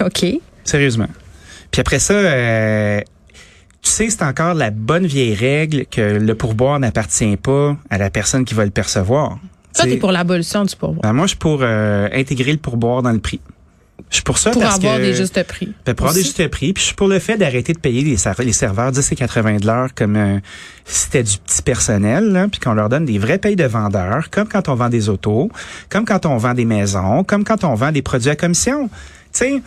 OK. 0.04 0.40
Sérieusement. 0.64 1.06
Puis 1.72 1.80
après 1.80 1.98
ça, 1.98 2.14
euh, 2.14 3.00
tu 3.82 3.90
sais, 3.90 4.10
c'est 4.10 4.22
encore 4.22 4.54
la 4.54 4.70
bonne 4.70 5.06
vieille 5.06 5.34
règle 5.34 5.86
que 5.86 6.00
le 6.00 6.34
pourboire 6.36 6.78
n'appartient 6.78 7.36
pas 7.36 7.76
à 7.90 7.98
la 7.98 8.10
personne 8.10 8.44
qui 8.44 8.54
va 8.54 8.64
le 8.64 8.70
percevoir. 8.70 9.38
Sais, 9.72 9.88
t'es 9.88 9.96
pour 9.96 10.12
l'abolition 10.12 10.64
du 10.64 10.76
pourboire. 10.76 11.02
ben, 11.02 11.14
moi, 11.14 11.24
je 11.24 11.30
suis 11.30 11.38
pour 11.38 11.60
euh, 11.62 12.08
intégrer 12.12 12.52
le 12.52 12.58
pourboire 12.58 13.02
dans 13.02 13.10
le 13.10 13.20
prix. 13.20 13.40
Je 14.10 14.16
suis 14.16 14.24
pour 14.24 14.36
ça 14.36 14.50
Pour 14.50 14.60
parce 14.60 14.76
avoir 14.76 14.98
que... 14.98 15.02
des 15.02 15.14
justes 15.14 15.42
prix. 15.44 15.72
Ben, 15.86 15.94
pour 15.94 16.06
avoir 16.06 16.14
des 16.14 16.22
justes 16.22 16.46
prix. 16.48 16.74
Puis 16.74 16.82
je 16.82 16.86
suis 16.88 16.94
pour 16.94 17.08
le 17.08 17.18
fait 17.18 17.38
d'arrêter 17.38 17.72
de 17.72 17.78
payer 17.78 18.02
les, 18.02 18.18
serveurs, 18.18 18.44
les 18.44 18.52
serveurs 18.52 18.92
10 18.92 19.10
et 19.12 19.16
80 19.16 19.56
de 19.56 19.66
l'heure 19.66 19.94
comme 19.94 20.16
euh, 20.16 20.38
si 20.84 21.04
c'était 21.04 21.22
du 21.22 21.38
petit 21.38 21.62
personnel, 21.62 22.30
là, 22.30 22.48
puis 22.48 22.60
qu'on 22.60 22.74
leur 22.74 22.90
donne 22.90 23.06
des 23.06 23.18
vrais 23.18 23.38
payes 23.38 23.56
de 23.56 23.64
vendeurs, 23.64 24.28
comme 24.30 24.48
quand 24.48 24.68
on 24.68 24.74
vend 24.74 24.90
des 24.90 25.08
autos, 25.08 25.50
comme 25.88 26.04
quand 26.04 26.26
on 26.26 26.36
vend 26.36 26.52
des 26.52 26.66
maisons, 26.66 27.24
comme 27.24 27.44
quand 27.44 27.64
on 27.64 27.74
vend 27.74 27.92
des 27.92 28.02
produits 28.02 28.30
à 28.30 28.36
commission. 28.36 28.90
Tu 29.32 29.38
sais, 29.38 29.62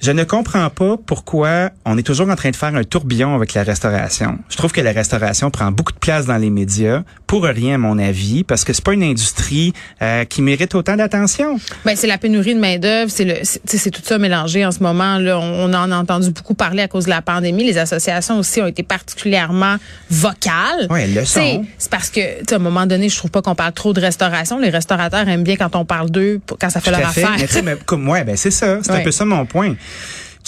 je 0.00 0.12
ne 0.12 0.24
comprends 0.24 0.68
pas 0.70 0.96
pourquoi 1.04 1.70
on 1.84 1.96
est 1.96 2.02
toujours 2.02 2.28
en 2.28 2.36
train 2.36 2.50
de 2.50 2.56
faire 2.56 2.74
un 2.74 2.84
tourbillon 2.84 3.34
avec 3.34 3.54
la 3.54 3.62
restauration. 3.62 4.38
Je 4.48 4.56
trouve 4.56 4.72
que 4.72 4.80
la 4.80 4.92
restauration 4.92 5.50
prend 5.50 5.72
beaucoup 5.72 5.92
de 5.92 5.98
place 5.98 6.26
dans 6.26 6.36
les 6.36 6.50
médias, 6.50 7.02
pour 7.26 7.44
rien, 7.44 7.74
à 7.74 7.78
mon 7.78 7.98
avis, 7.98 8.44
parce 8.44 8.64
que 8.64 8.72
c'est 8.72 8.84
pas 8.84 8.92
une 8.92 9.02
industrie 9.02 9.72
euh, 10.02 10.24
qui 10.24 10.42
mérite 10.42 10.74
autant 10.74 10.96
d'attention. 10.96 11.58
Ben, 11.84 11.96
c'est 11.96 12.06
la 12.06 12.18
pénurie 12.18 12.54
de 12.54 12.60
main-d'œuvre, 12.60 13.10
c'est 13.10 13.24
le, 13.24 13.34
c'est 13.42 13.90
tout 13.90 14.02
ça 14.04 14.18
mélangé 14.18 14.64
en 14.64 14.70
ce 14.70 14.80
moment. 14.80 15.18
Là, 15.18 15.38
on, 15.38 15.72
en 15.72 15.90
a 15.90 15.96
entendu 15.96 16.30
beaucoup 16.30 16.54
parler 16.54 16.82
à 16.82 16.88
cause 16.88 17.04
de 17.04 17.10
la 17.10 17.22
pandémie. 17.22 17.64
Les 17.64 17.78
associations 17.78 18.38
aussi 18.38 18.60
ont 18.60 18.66
été 18.66 18.82
particulièrement 18.82 19.76
vocales. 20.10 20.86
Oui, 20.90 21.00
elles 21.02 21.14
le 21.14 21.24
sont. 21.24 21.64
C'est 21.78 21.90
parce 21.90 22.10
que, 22.10 22.20
à 22.20 22.56
un 22.56 22.58
moment 22.58 22.86
donné, 22.86 23.08
je 23.08 23.16
trouve 23.16 23.30
pas 23.30 23.42
qu'on 23.42 23.54
parle 23.54 23.72
trop 23.72 23.92
de 23.92 24.00
restauration. 24.00 24.58
Les 24.58 24.70
restaurateurs 24.70 25.26
aiment 25.28 25.44
bien 25.44 25.56
quand 25.56 25.74
on 25.74 25.84
parle 25.84 26.10
d'eux, 26.10 26.40
quand 26.60 26.70
ça 26.70 26.80
fait 26.80 26.90
leur 26.90 27.06
affaire. 27.06 27.36
Mais, 27.38 27.62
mais, 27.62 27.76
comme, 27.84 28.08
ouais, 28.08 28.24
ben 28.24 28.36
c'est 28.36 28.50
ça. 28.50 28.78
C'est 28.82 28.92
un 28.92 29.00
peu 29.00 29.10
ça 29.10 29.24
mon 29.24 29.46
point 29.46 29.74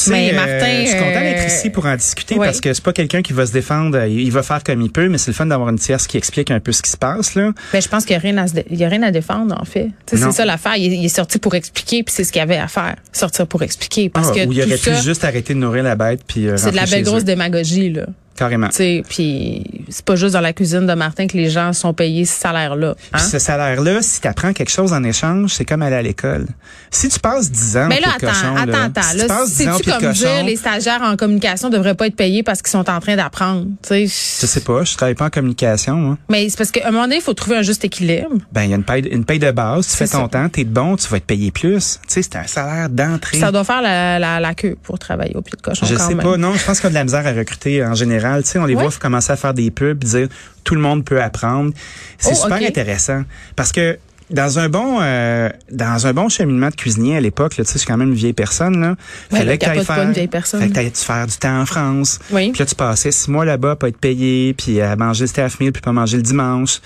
mais 0.06 0.32
Martin, 0.32 0.52
euh, 0.52 0.82
je 0.82 0.86
suis 0.88 0.98
content 0.98 1.20
d'être 1.20 1.46
ici 1.46 1.70
pour 1.70 1.86
en 1.86 1.96
discuter 1.96 2.36
parce 2.36 2.60
que 2.60 2.72
c'est 2.72 2.84
pas 2.84 2.92
quelqu'un 2.92 3.22
qui 3.22 3.32
va 3.32 3.46
se 3.46 3.52
défendre. 3.52 4.04
Il 4.04 4.30
va 4.30 4.42
faire 4.42 4.62
comme 4.62 4.80
il 4.80 4.90
peut, 4.90 5.08
mais 5.08 5.18
c'est 5.18 5.30
le 5.30 5.34
fun 5.34 5.46
d'avoir 5.46 5.68
une 5.70 5.78
tierce 5.78 6.06
qui 6.06 6.16
explique 6.16 6.50
un 6.50 6.60
peu 6.60 6.72
ce 6.72 6.82
qui 6.82 6.90
se 6.90 6.96
passe 6.96 7.34
là. 7.34 7.52
Ben, 7.72 7.82
je 7.82 7.88
pense 7.88 8.04
qu'il 8.04 8.14
y 8.14 8.16
a 8.16 8.20
rien 8.20 8.38
à 8.38 8.46
il 8.70 8.78
y 8.78 8.84
a 8.84 8.88
rien 8.88 9.02
à 9.02 9.10
défendre 9.10 9.56
en 9.60 9.64
fait. 9.64 9.88
C'est 10.06 10.18
ça 10.18 10.44
l'affaire. 10.44 10.76
Il, 10.76 11.04
est 11.04 11.08
sorti 11.08 11.38
pour 11.38 11.54
expliquer, 11.54 12.02
puis 12.02 12.14
c'est 12.14 12.24
ce 12.24 12.32
qu'il 12.32 12.40
avait 12.40 12.58
à 12.58 12.68
faire, 12.68 12.96
sortir 13.12 13.46
pour 13.46 13.62
expliquer. 13.62 14.08
Parce 14.08 14.28
ah, 14.30 14.34
que 14.34 14.46
ou 14.46 14.52
il 14.52 14.62
aurait 14.62 14.78
pu 14.78 14.94
juste 15.02 15.24
arrêter 15.24 15.54
de 15.54 15.58
nourrir 15.58 15.82
la 15.82 15.96
bête 15.96 16.20
puis. 16.26 16.48
Euh, 16.48 16.56
c'est 16.56 16.70
de 16.70 16.76
la 16.76 16.86
belle 16.86 17.04
grosse 17.04 17.24
démagogie 17.24 17.90
là. 17.90 18.06
Carrément. 18.38 18.68
Puis 18.68 19.64
c'est 19.88 20.04
pas 20.04 20.14
juste 20.14 20.34
dans 20.34 20.40
la 20.40 20.52
cuisine 20.52 20.86
de 20.86 20.94
Martin 20.94 21.26
que 21.26 21.36
les 21.36 21.50
gens 21.50 21.72
sont 21.72 21.92
payés 21.92 22.24
ce 22.24 22.38
salaire-là. 22.38 22.94
Hein? 23.12 23.18
ce 23.18 23.40
salaire-là, 23.40 24.00
si 24.00 24.20
tu 24.20 24.28
apprends 24.28 24.52
quelque 24.52 24.70
chose 24.70 24.92
en 24.92 25.02
échange, 25.02 25.54
c'est 25.54 25.64
comme 25.64 25.82
aller 25.82 25.96
à 25.96 26.02
l'école. 26.02 26.46
Si 26.92 27.08
tu 27.08 27.18
passes 27.18 27.50
10 27.50 27.76
ans 27.78 27.86
Mais 27.88 27.98
là, 27.98 28.10
attends, 28.16 28.28
cochon, 28.28 28.56
attends, 28.56 28.70
là, 28.70 28.84
attends. 28.84 29.02
Si 29.02 29.16
là, 29.64 29.74
c'est-tu 29.76 29.90
comme 29.90 30.12
dire 30.12 30.44
les 30.44 30.54
stagiaires 30.54 31.02
en 31.02 31.16
communication 31.16 31.68
devraient 31.68 31.96
pas 31.96 32.06
être 32.06 32.14
payés 32.14 32.44
parce 32.44 32.62
qu'ils 32.62 32.70
sont 32.70 32.88
en 32.88 33.00
train 33.00 33.16
d'apprendre? 33.16 33.66
Je 33.90 34.06
sais 34.06 34.60
pas, 34.60 34.84
je 34.84 34.96
travaille 34.96 35.16
pas 35.16 35.26
en 35.26 35.30
communication. 35.30 35.96
Moi. 35.96 36.18
Mais 36.28 36.48
c'est 36.48 36.58
parce 36.58 36.70
qu'à 36.70 36.86
un 36.86 36.92
moment 36.92 37.04
donné, 37.04 37.16
il 37.16 37.22
faut 37.22 37.34
trouver 37.34 37.56
un 37.56 37.62
juste 37.62 37.84
équilibre. 37.84 38.36
Ben, 38.52 38.62
il 38.62 38.70
y 38.70 38.72
a 38.72 38.76
une 38.76 38.84
paye, 38.84 39.02
une 39.10 39.24
paye 39.24 39.40
de 39.40 39.50
base. 39.50 39.88
Tu 39.88 39.96
fais 39.96 40.06
ton 40.06 40.28
temps, 40.28 40.48
t'es 40.48 40.62
bon, 40.62 40.94
tu 40.94 41.08
vas 41.08 41.16
être 41.16 41.26
payé 41.26 41.50
plus. 41.50 41.98
Tu 42.06 42.14
sais, 42.14 42.22
c'est 42.22 42.36
un 42.36 42.46
salaire 42.46 42.88
d'entrée. 42.88 43.38
Ça 43.38 43.50
doit 43.50 43.64
faire 43.64 43.82
la, 43.82 44.20
la, 44.20 44.38
la, 44.38 44.54
queue 44.54 44.76
pour 44.80 45.00
travailler 45.00 45.34
au 45.34 45.42
pied 45.42 45.56
de 45.56 45.62
cochon. 45.62 45.86
Je 45.86 45.96
sais 45.96 46.14
pas, 46.14 46.36
non. 46.36 46.54
Je 46.54 46.64
pense 46.64 46.78
qu'il 46.78 46.84
y 46.84 46.86
a 46.86 46.90
de 46.90 46.94
la 46.94 47.04
misère 47.04 47.26
à 47.26 47.32
recruter 47.32 47.84
en 47.84 47.94
général. 47.94 48.27
Tu 48.38 48.44
sais, 48.44 48.58
on 48.58 48.66
les 48.66 48.74
voit 48.74 48.90
commencer 49.00 49.32
à 49.32 49.36
faire 49.36 49.54
des 49.54 49.70
pubs, 49.70 50.02
dire 50.04 50.28
tout 50.64 50.74
le 50.74 50.80
monde 50.80 51.04
peut 51.04 51.22
apprendre. 51.22 51.72
C'est 52.18 52.32
oh, 52.32 52.42
super 52.42 52.62
intéressant 52.62 53.22
parce 53.56 53.72
que 53.72 53.98
dans 54.30 54.58
un 54.58 54.68
bon 54.68 54.98
euh, 55.00 55.48
dans 55.70 56.06
un 56.06 56.12
bon 56.12 56.28
cheminement 56.28 56.68
de 56.68 56.74
cuisinier 56.74 57.16
à 57.16 57.20
l'époque, 57.20 57.54
tu 57.54 57.64
sais, 57.64 57.72
je 57.72 57.78
suis 57.78 57.86
quand 57.86 57.96
même 57.96 58.10
une 58.10 58.14
vieille 58.14 58.32
personne 58.34 58.80
là. 58.80 58.96
fallait 59.30 59.56
que 59.56 59.64
tu 59.64 59.84
faire, 59.84 60.02
une 60.02 60.12
vieille 60.12 60.28
personne. 60.28 60.60
Fallait 60.60 60.90
que 60.90 60.98
faire 60.98 61.26
du 61.26 61.36
temps 61.36 61.60
en 61.60 61.66
France. 61.66 62.18
Oui. 62.30 62.50
Puis 62.50 62.58
là 62.58 62.66
tu 62.66 62.74
passais 62.74 63.10
six 63.10 63.30
mois 63.30 63.44
là-bas, 63.44 63.76
pas 63.76 63.88
être 63.88 63.98
payé, 63.98 64.54
puis 64.54 64.80
à 64.80 64.96
manger 64.96 65.22
le 65.22 65.28
staff 65.28 65.60
meal, 65.60 65.72
puis 65.72 65.80
pas 65.80 65.92
manger 65.92 66.18
le 66.18 66.22
dimanche. 66.22 66.80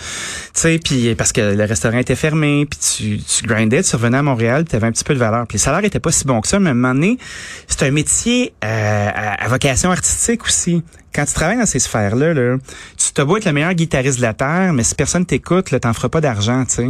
Tu 0.54 0.60
sais, 0.60 0.80
puis 0.82 1.14
parce 1.14 1.32
que 1.32 1.40
le 1.40 1.64
restaurant 1.64 1.98
était 1.98 2.14
fermé, 2.14 2.66
puis 2.66 2.78
tu 2.78 3.18
tu 3.18 3.46
grindais, 3.46 3.82
tu 3.82 3.96
revenais 3.96 4.18
à 4.18 4.22
Montréal, 4.22 4.64
tu 4.68 4.76
avais 4.76 4.86
un 4.86 4.92
petit 4.92 5.04
peu 5.04 5.14
de 5.14 5.18
valeur. 5.18 5.46
Puis 5.46 5.58
le 5.58 5.62
salaire 5.62 5.84
était 5.84 6.00
pas 6.00 6.12
si 6.12 6.24
bon 6.24 6.40
que 6.40 6.48
ça, 6.48 6.60
mais 6.60 6.68
à 6.68 6.72
un 6.72 6.74
moment 6.74 6.94
donné, 6.94 7.18
c'est 7.66 7.82
un 7.82 7.90
métier 7.90 8.52
euh, 8.64 9.08
à 9.12 9.48
vocation 9.48 9.90
artistique 9.90 10.44
aussi 10.44 10.82
quand 11.12 11.24
tu 11.24 11.34
travailles 11.34 11.58
dans 11.58 11.66
ces 11.66 11.78
sphères-là, 11.78 12.34
là, 12.34 12.56
tu 12.96 13.12
te 13.12 13.22
beau 13.22 13.36
être 13.36 13.44
le 13.44 13.52
meilleur 13.52 13.74
guitariste 13.74 14.18
de 14.18 14.22
la 14.22 14.34
Terre, 14.34 14.72
mais 14.72 14.82
si 14.82 14.94
personne 14.94 15.26
t'écoute, 15.26 15.70
là, 15.70 15.80
t'en 15.80 15.92
feras 15.92 16.08
pas 16.08 16.20
d'argent, 16.20 16.64
tu 16.64 16.74
sais. 16.74 16.88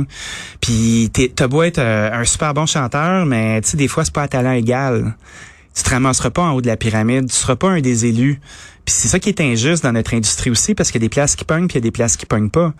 Puis 0.61 1.11
t'as 1.35 1.49
beau 1.49 1.62
être 1.62 1.79
euh, 1.79 2.11
un 2.12 2.25
super 2.25 2.55
bon 2.55 2.67
chanteur, 2.67 3.26
mais 3.26 3.61
tu 3.61 3.71
sais, 3.71 3.76
des 3.76 3.88
fois, 3.88 4.05
c'est 4.05 4.14
pas 4.14 4.23
à 4.23 4.29
talent 4.29 4.52
égal. 4.52 5.14
Tu 5.75 5.83
te 5.83 5.91
ramasseras 5.91 6.31
pas 6.31 6.43
en 6.43 6.52
haut 6.52 6.61
de 6.61 6.67
la 6.67 6.76
pyramide, 6.76 7.29
tu 7.29 7.37
seras 7.37 7.57
pas 7.57 7.71
un 7.71 7.81
des 7.81 8.07
élus. 8.07 8.41
Puis 8.85 8.95
c'est 8.95 9.09
ça 9.09 9.19
qui 9.19 9.29
est 9.29 9.41
injuste 9.41 9.83
dans 9.83 9.93
notre 9.93 10.14
industrie 10.14 10.50
aussi, 10.50 10.75
parce 10.75 10.91
qu'il 10.91 11.00
y 11.00 11.05
a 11.05 11.07
des 11.07 11.11
places 11.11 11.37
qui 11.37 11.45
pognent, 11.45 11.67
puis 11.67 11.75
il 11.75 11.83
y 11.83 11.85
a 11.85 11.88
des 11.88 11.91
places 11.91 12.17
qui 12.17 12.26
pognent 12.26 12.50
pas. 12.50 12.75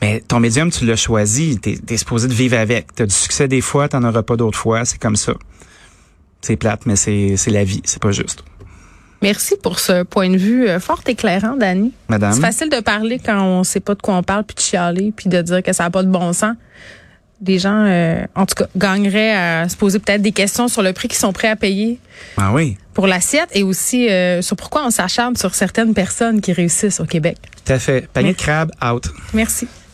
Mais 0.00 0.20
ton 0.20 0.40
médium, 0.40 0.70
tu 0.70 0.84
l'as 0.84 0.96
choisi, 0.96 1.58
t'es 1.58 1.78
es 1.88 1.96
supposé 1.96 2.26
de 2.26 2.34
vivre 2.34 2.58
avec. 2.58 2.92
T'as 2.94 3.06
du 3.06 3.14
succès 3.14 3.46
des 3.46 3.60
fois, 3.60 3.88
t'en 3.88 4.02
auras 4.02 4.22
pas 4.22 4.36
d'autres 4.36 4.58
fois, 4.58 4.84
c'est 4.84 5.00
comme 5.00 5.16
ça. 5.16 5.34
C'est 6.40 6.56
plate, 6.56 6.86
mais 6.86 6.96
c'est 6.96 7.36
la 7.46 7.62
vie, 7.62 7.82
c'est 7.84 8.02
pas 8.02 8.10
juste. 8.10 8.42
Merci 9.22 9.54
pour 9.62 9.78
ce 9.78 10.02
point 10.02 10.28
de 10.28 10.36
vue 10.36 10.68
euh, 10.68 10.80
fort 10.80 11.00
éclairant, 11.06 11.56
Dani. 11.56 11.92
Madame? 12.08 12.32
C'est 12.32 12.40
facile 12.40 12.68
de 12.68 12.80
parler 12.80 13.20
quand 13.24 13.40
on 13.40 13.64
sait 13.64 13.80
pas 13.80 13.94
de 13.94 14.02
quoi 14.02 14.16
on 14.16 14.22
parle, 14.22 14.44
puis 14.44 14.56
de 14.56 14.60
chialer, 14.60 15.12
puis 15.16 15.28
de 15.28 15.40
dire 15.40 15.62
que 15.62 15.72
ça 15.72 15.84
n'a 15.84 15.90
pas 15.90 16.02
de 16.02 16.08
bon 16.08 16.32
sens. 16.32 16.56
Des 17.40 17.58
gens, 17.58 17.84
euh, 17.86 18.24
en 18.36 18.46
tout 18.46 18.54
cas, 18.54 18.66
gagneraient 18.76 19.34
à 19.34 19.68
se 19.68 19.76
poser 19.76 19.98
peut-être 19.98 20.22
des 20.22 20.32
questions 20.32 20.68
sur 20.68 20.82
le 20.82 20.92
prix 20.92 21.08
qu'ils 21.08 21.18
sont 21.18 21.32
prêts 21.32 21.48
à 21.48 21.56
payer. 21.56 21.98
Ah 22.36 22.52
oui. 22.52 22.76
Pour 22.94 23.06
l'assiette 23.06 23.48
et 23.52 23.62
aussi 23.62 24.08
euh, 24.08 24.42
sur 24.42 24.56
pourquoi 24.56 24.86
on 24.86 24.90
s'acharne 24.90 25.36
sur 25.36 25.54
certaines 25.54 25.94
personnes 25.94 26.40
qui 26.40 26.52
réussissent 26.52 27.00
au 27.00 27.06
Québec. 27.06 27.38
Tout 27.64 27.72
à 27.72 27.78
fait. 27.78 28.08
Panier 28.12 28.32
de 28.32 28.38
crabe, 28.38 28.70
out. 28.84 29.08
Merci. 29.34 29.66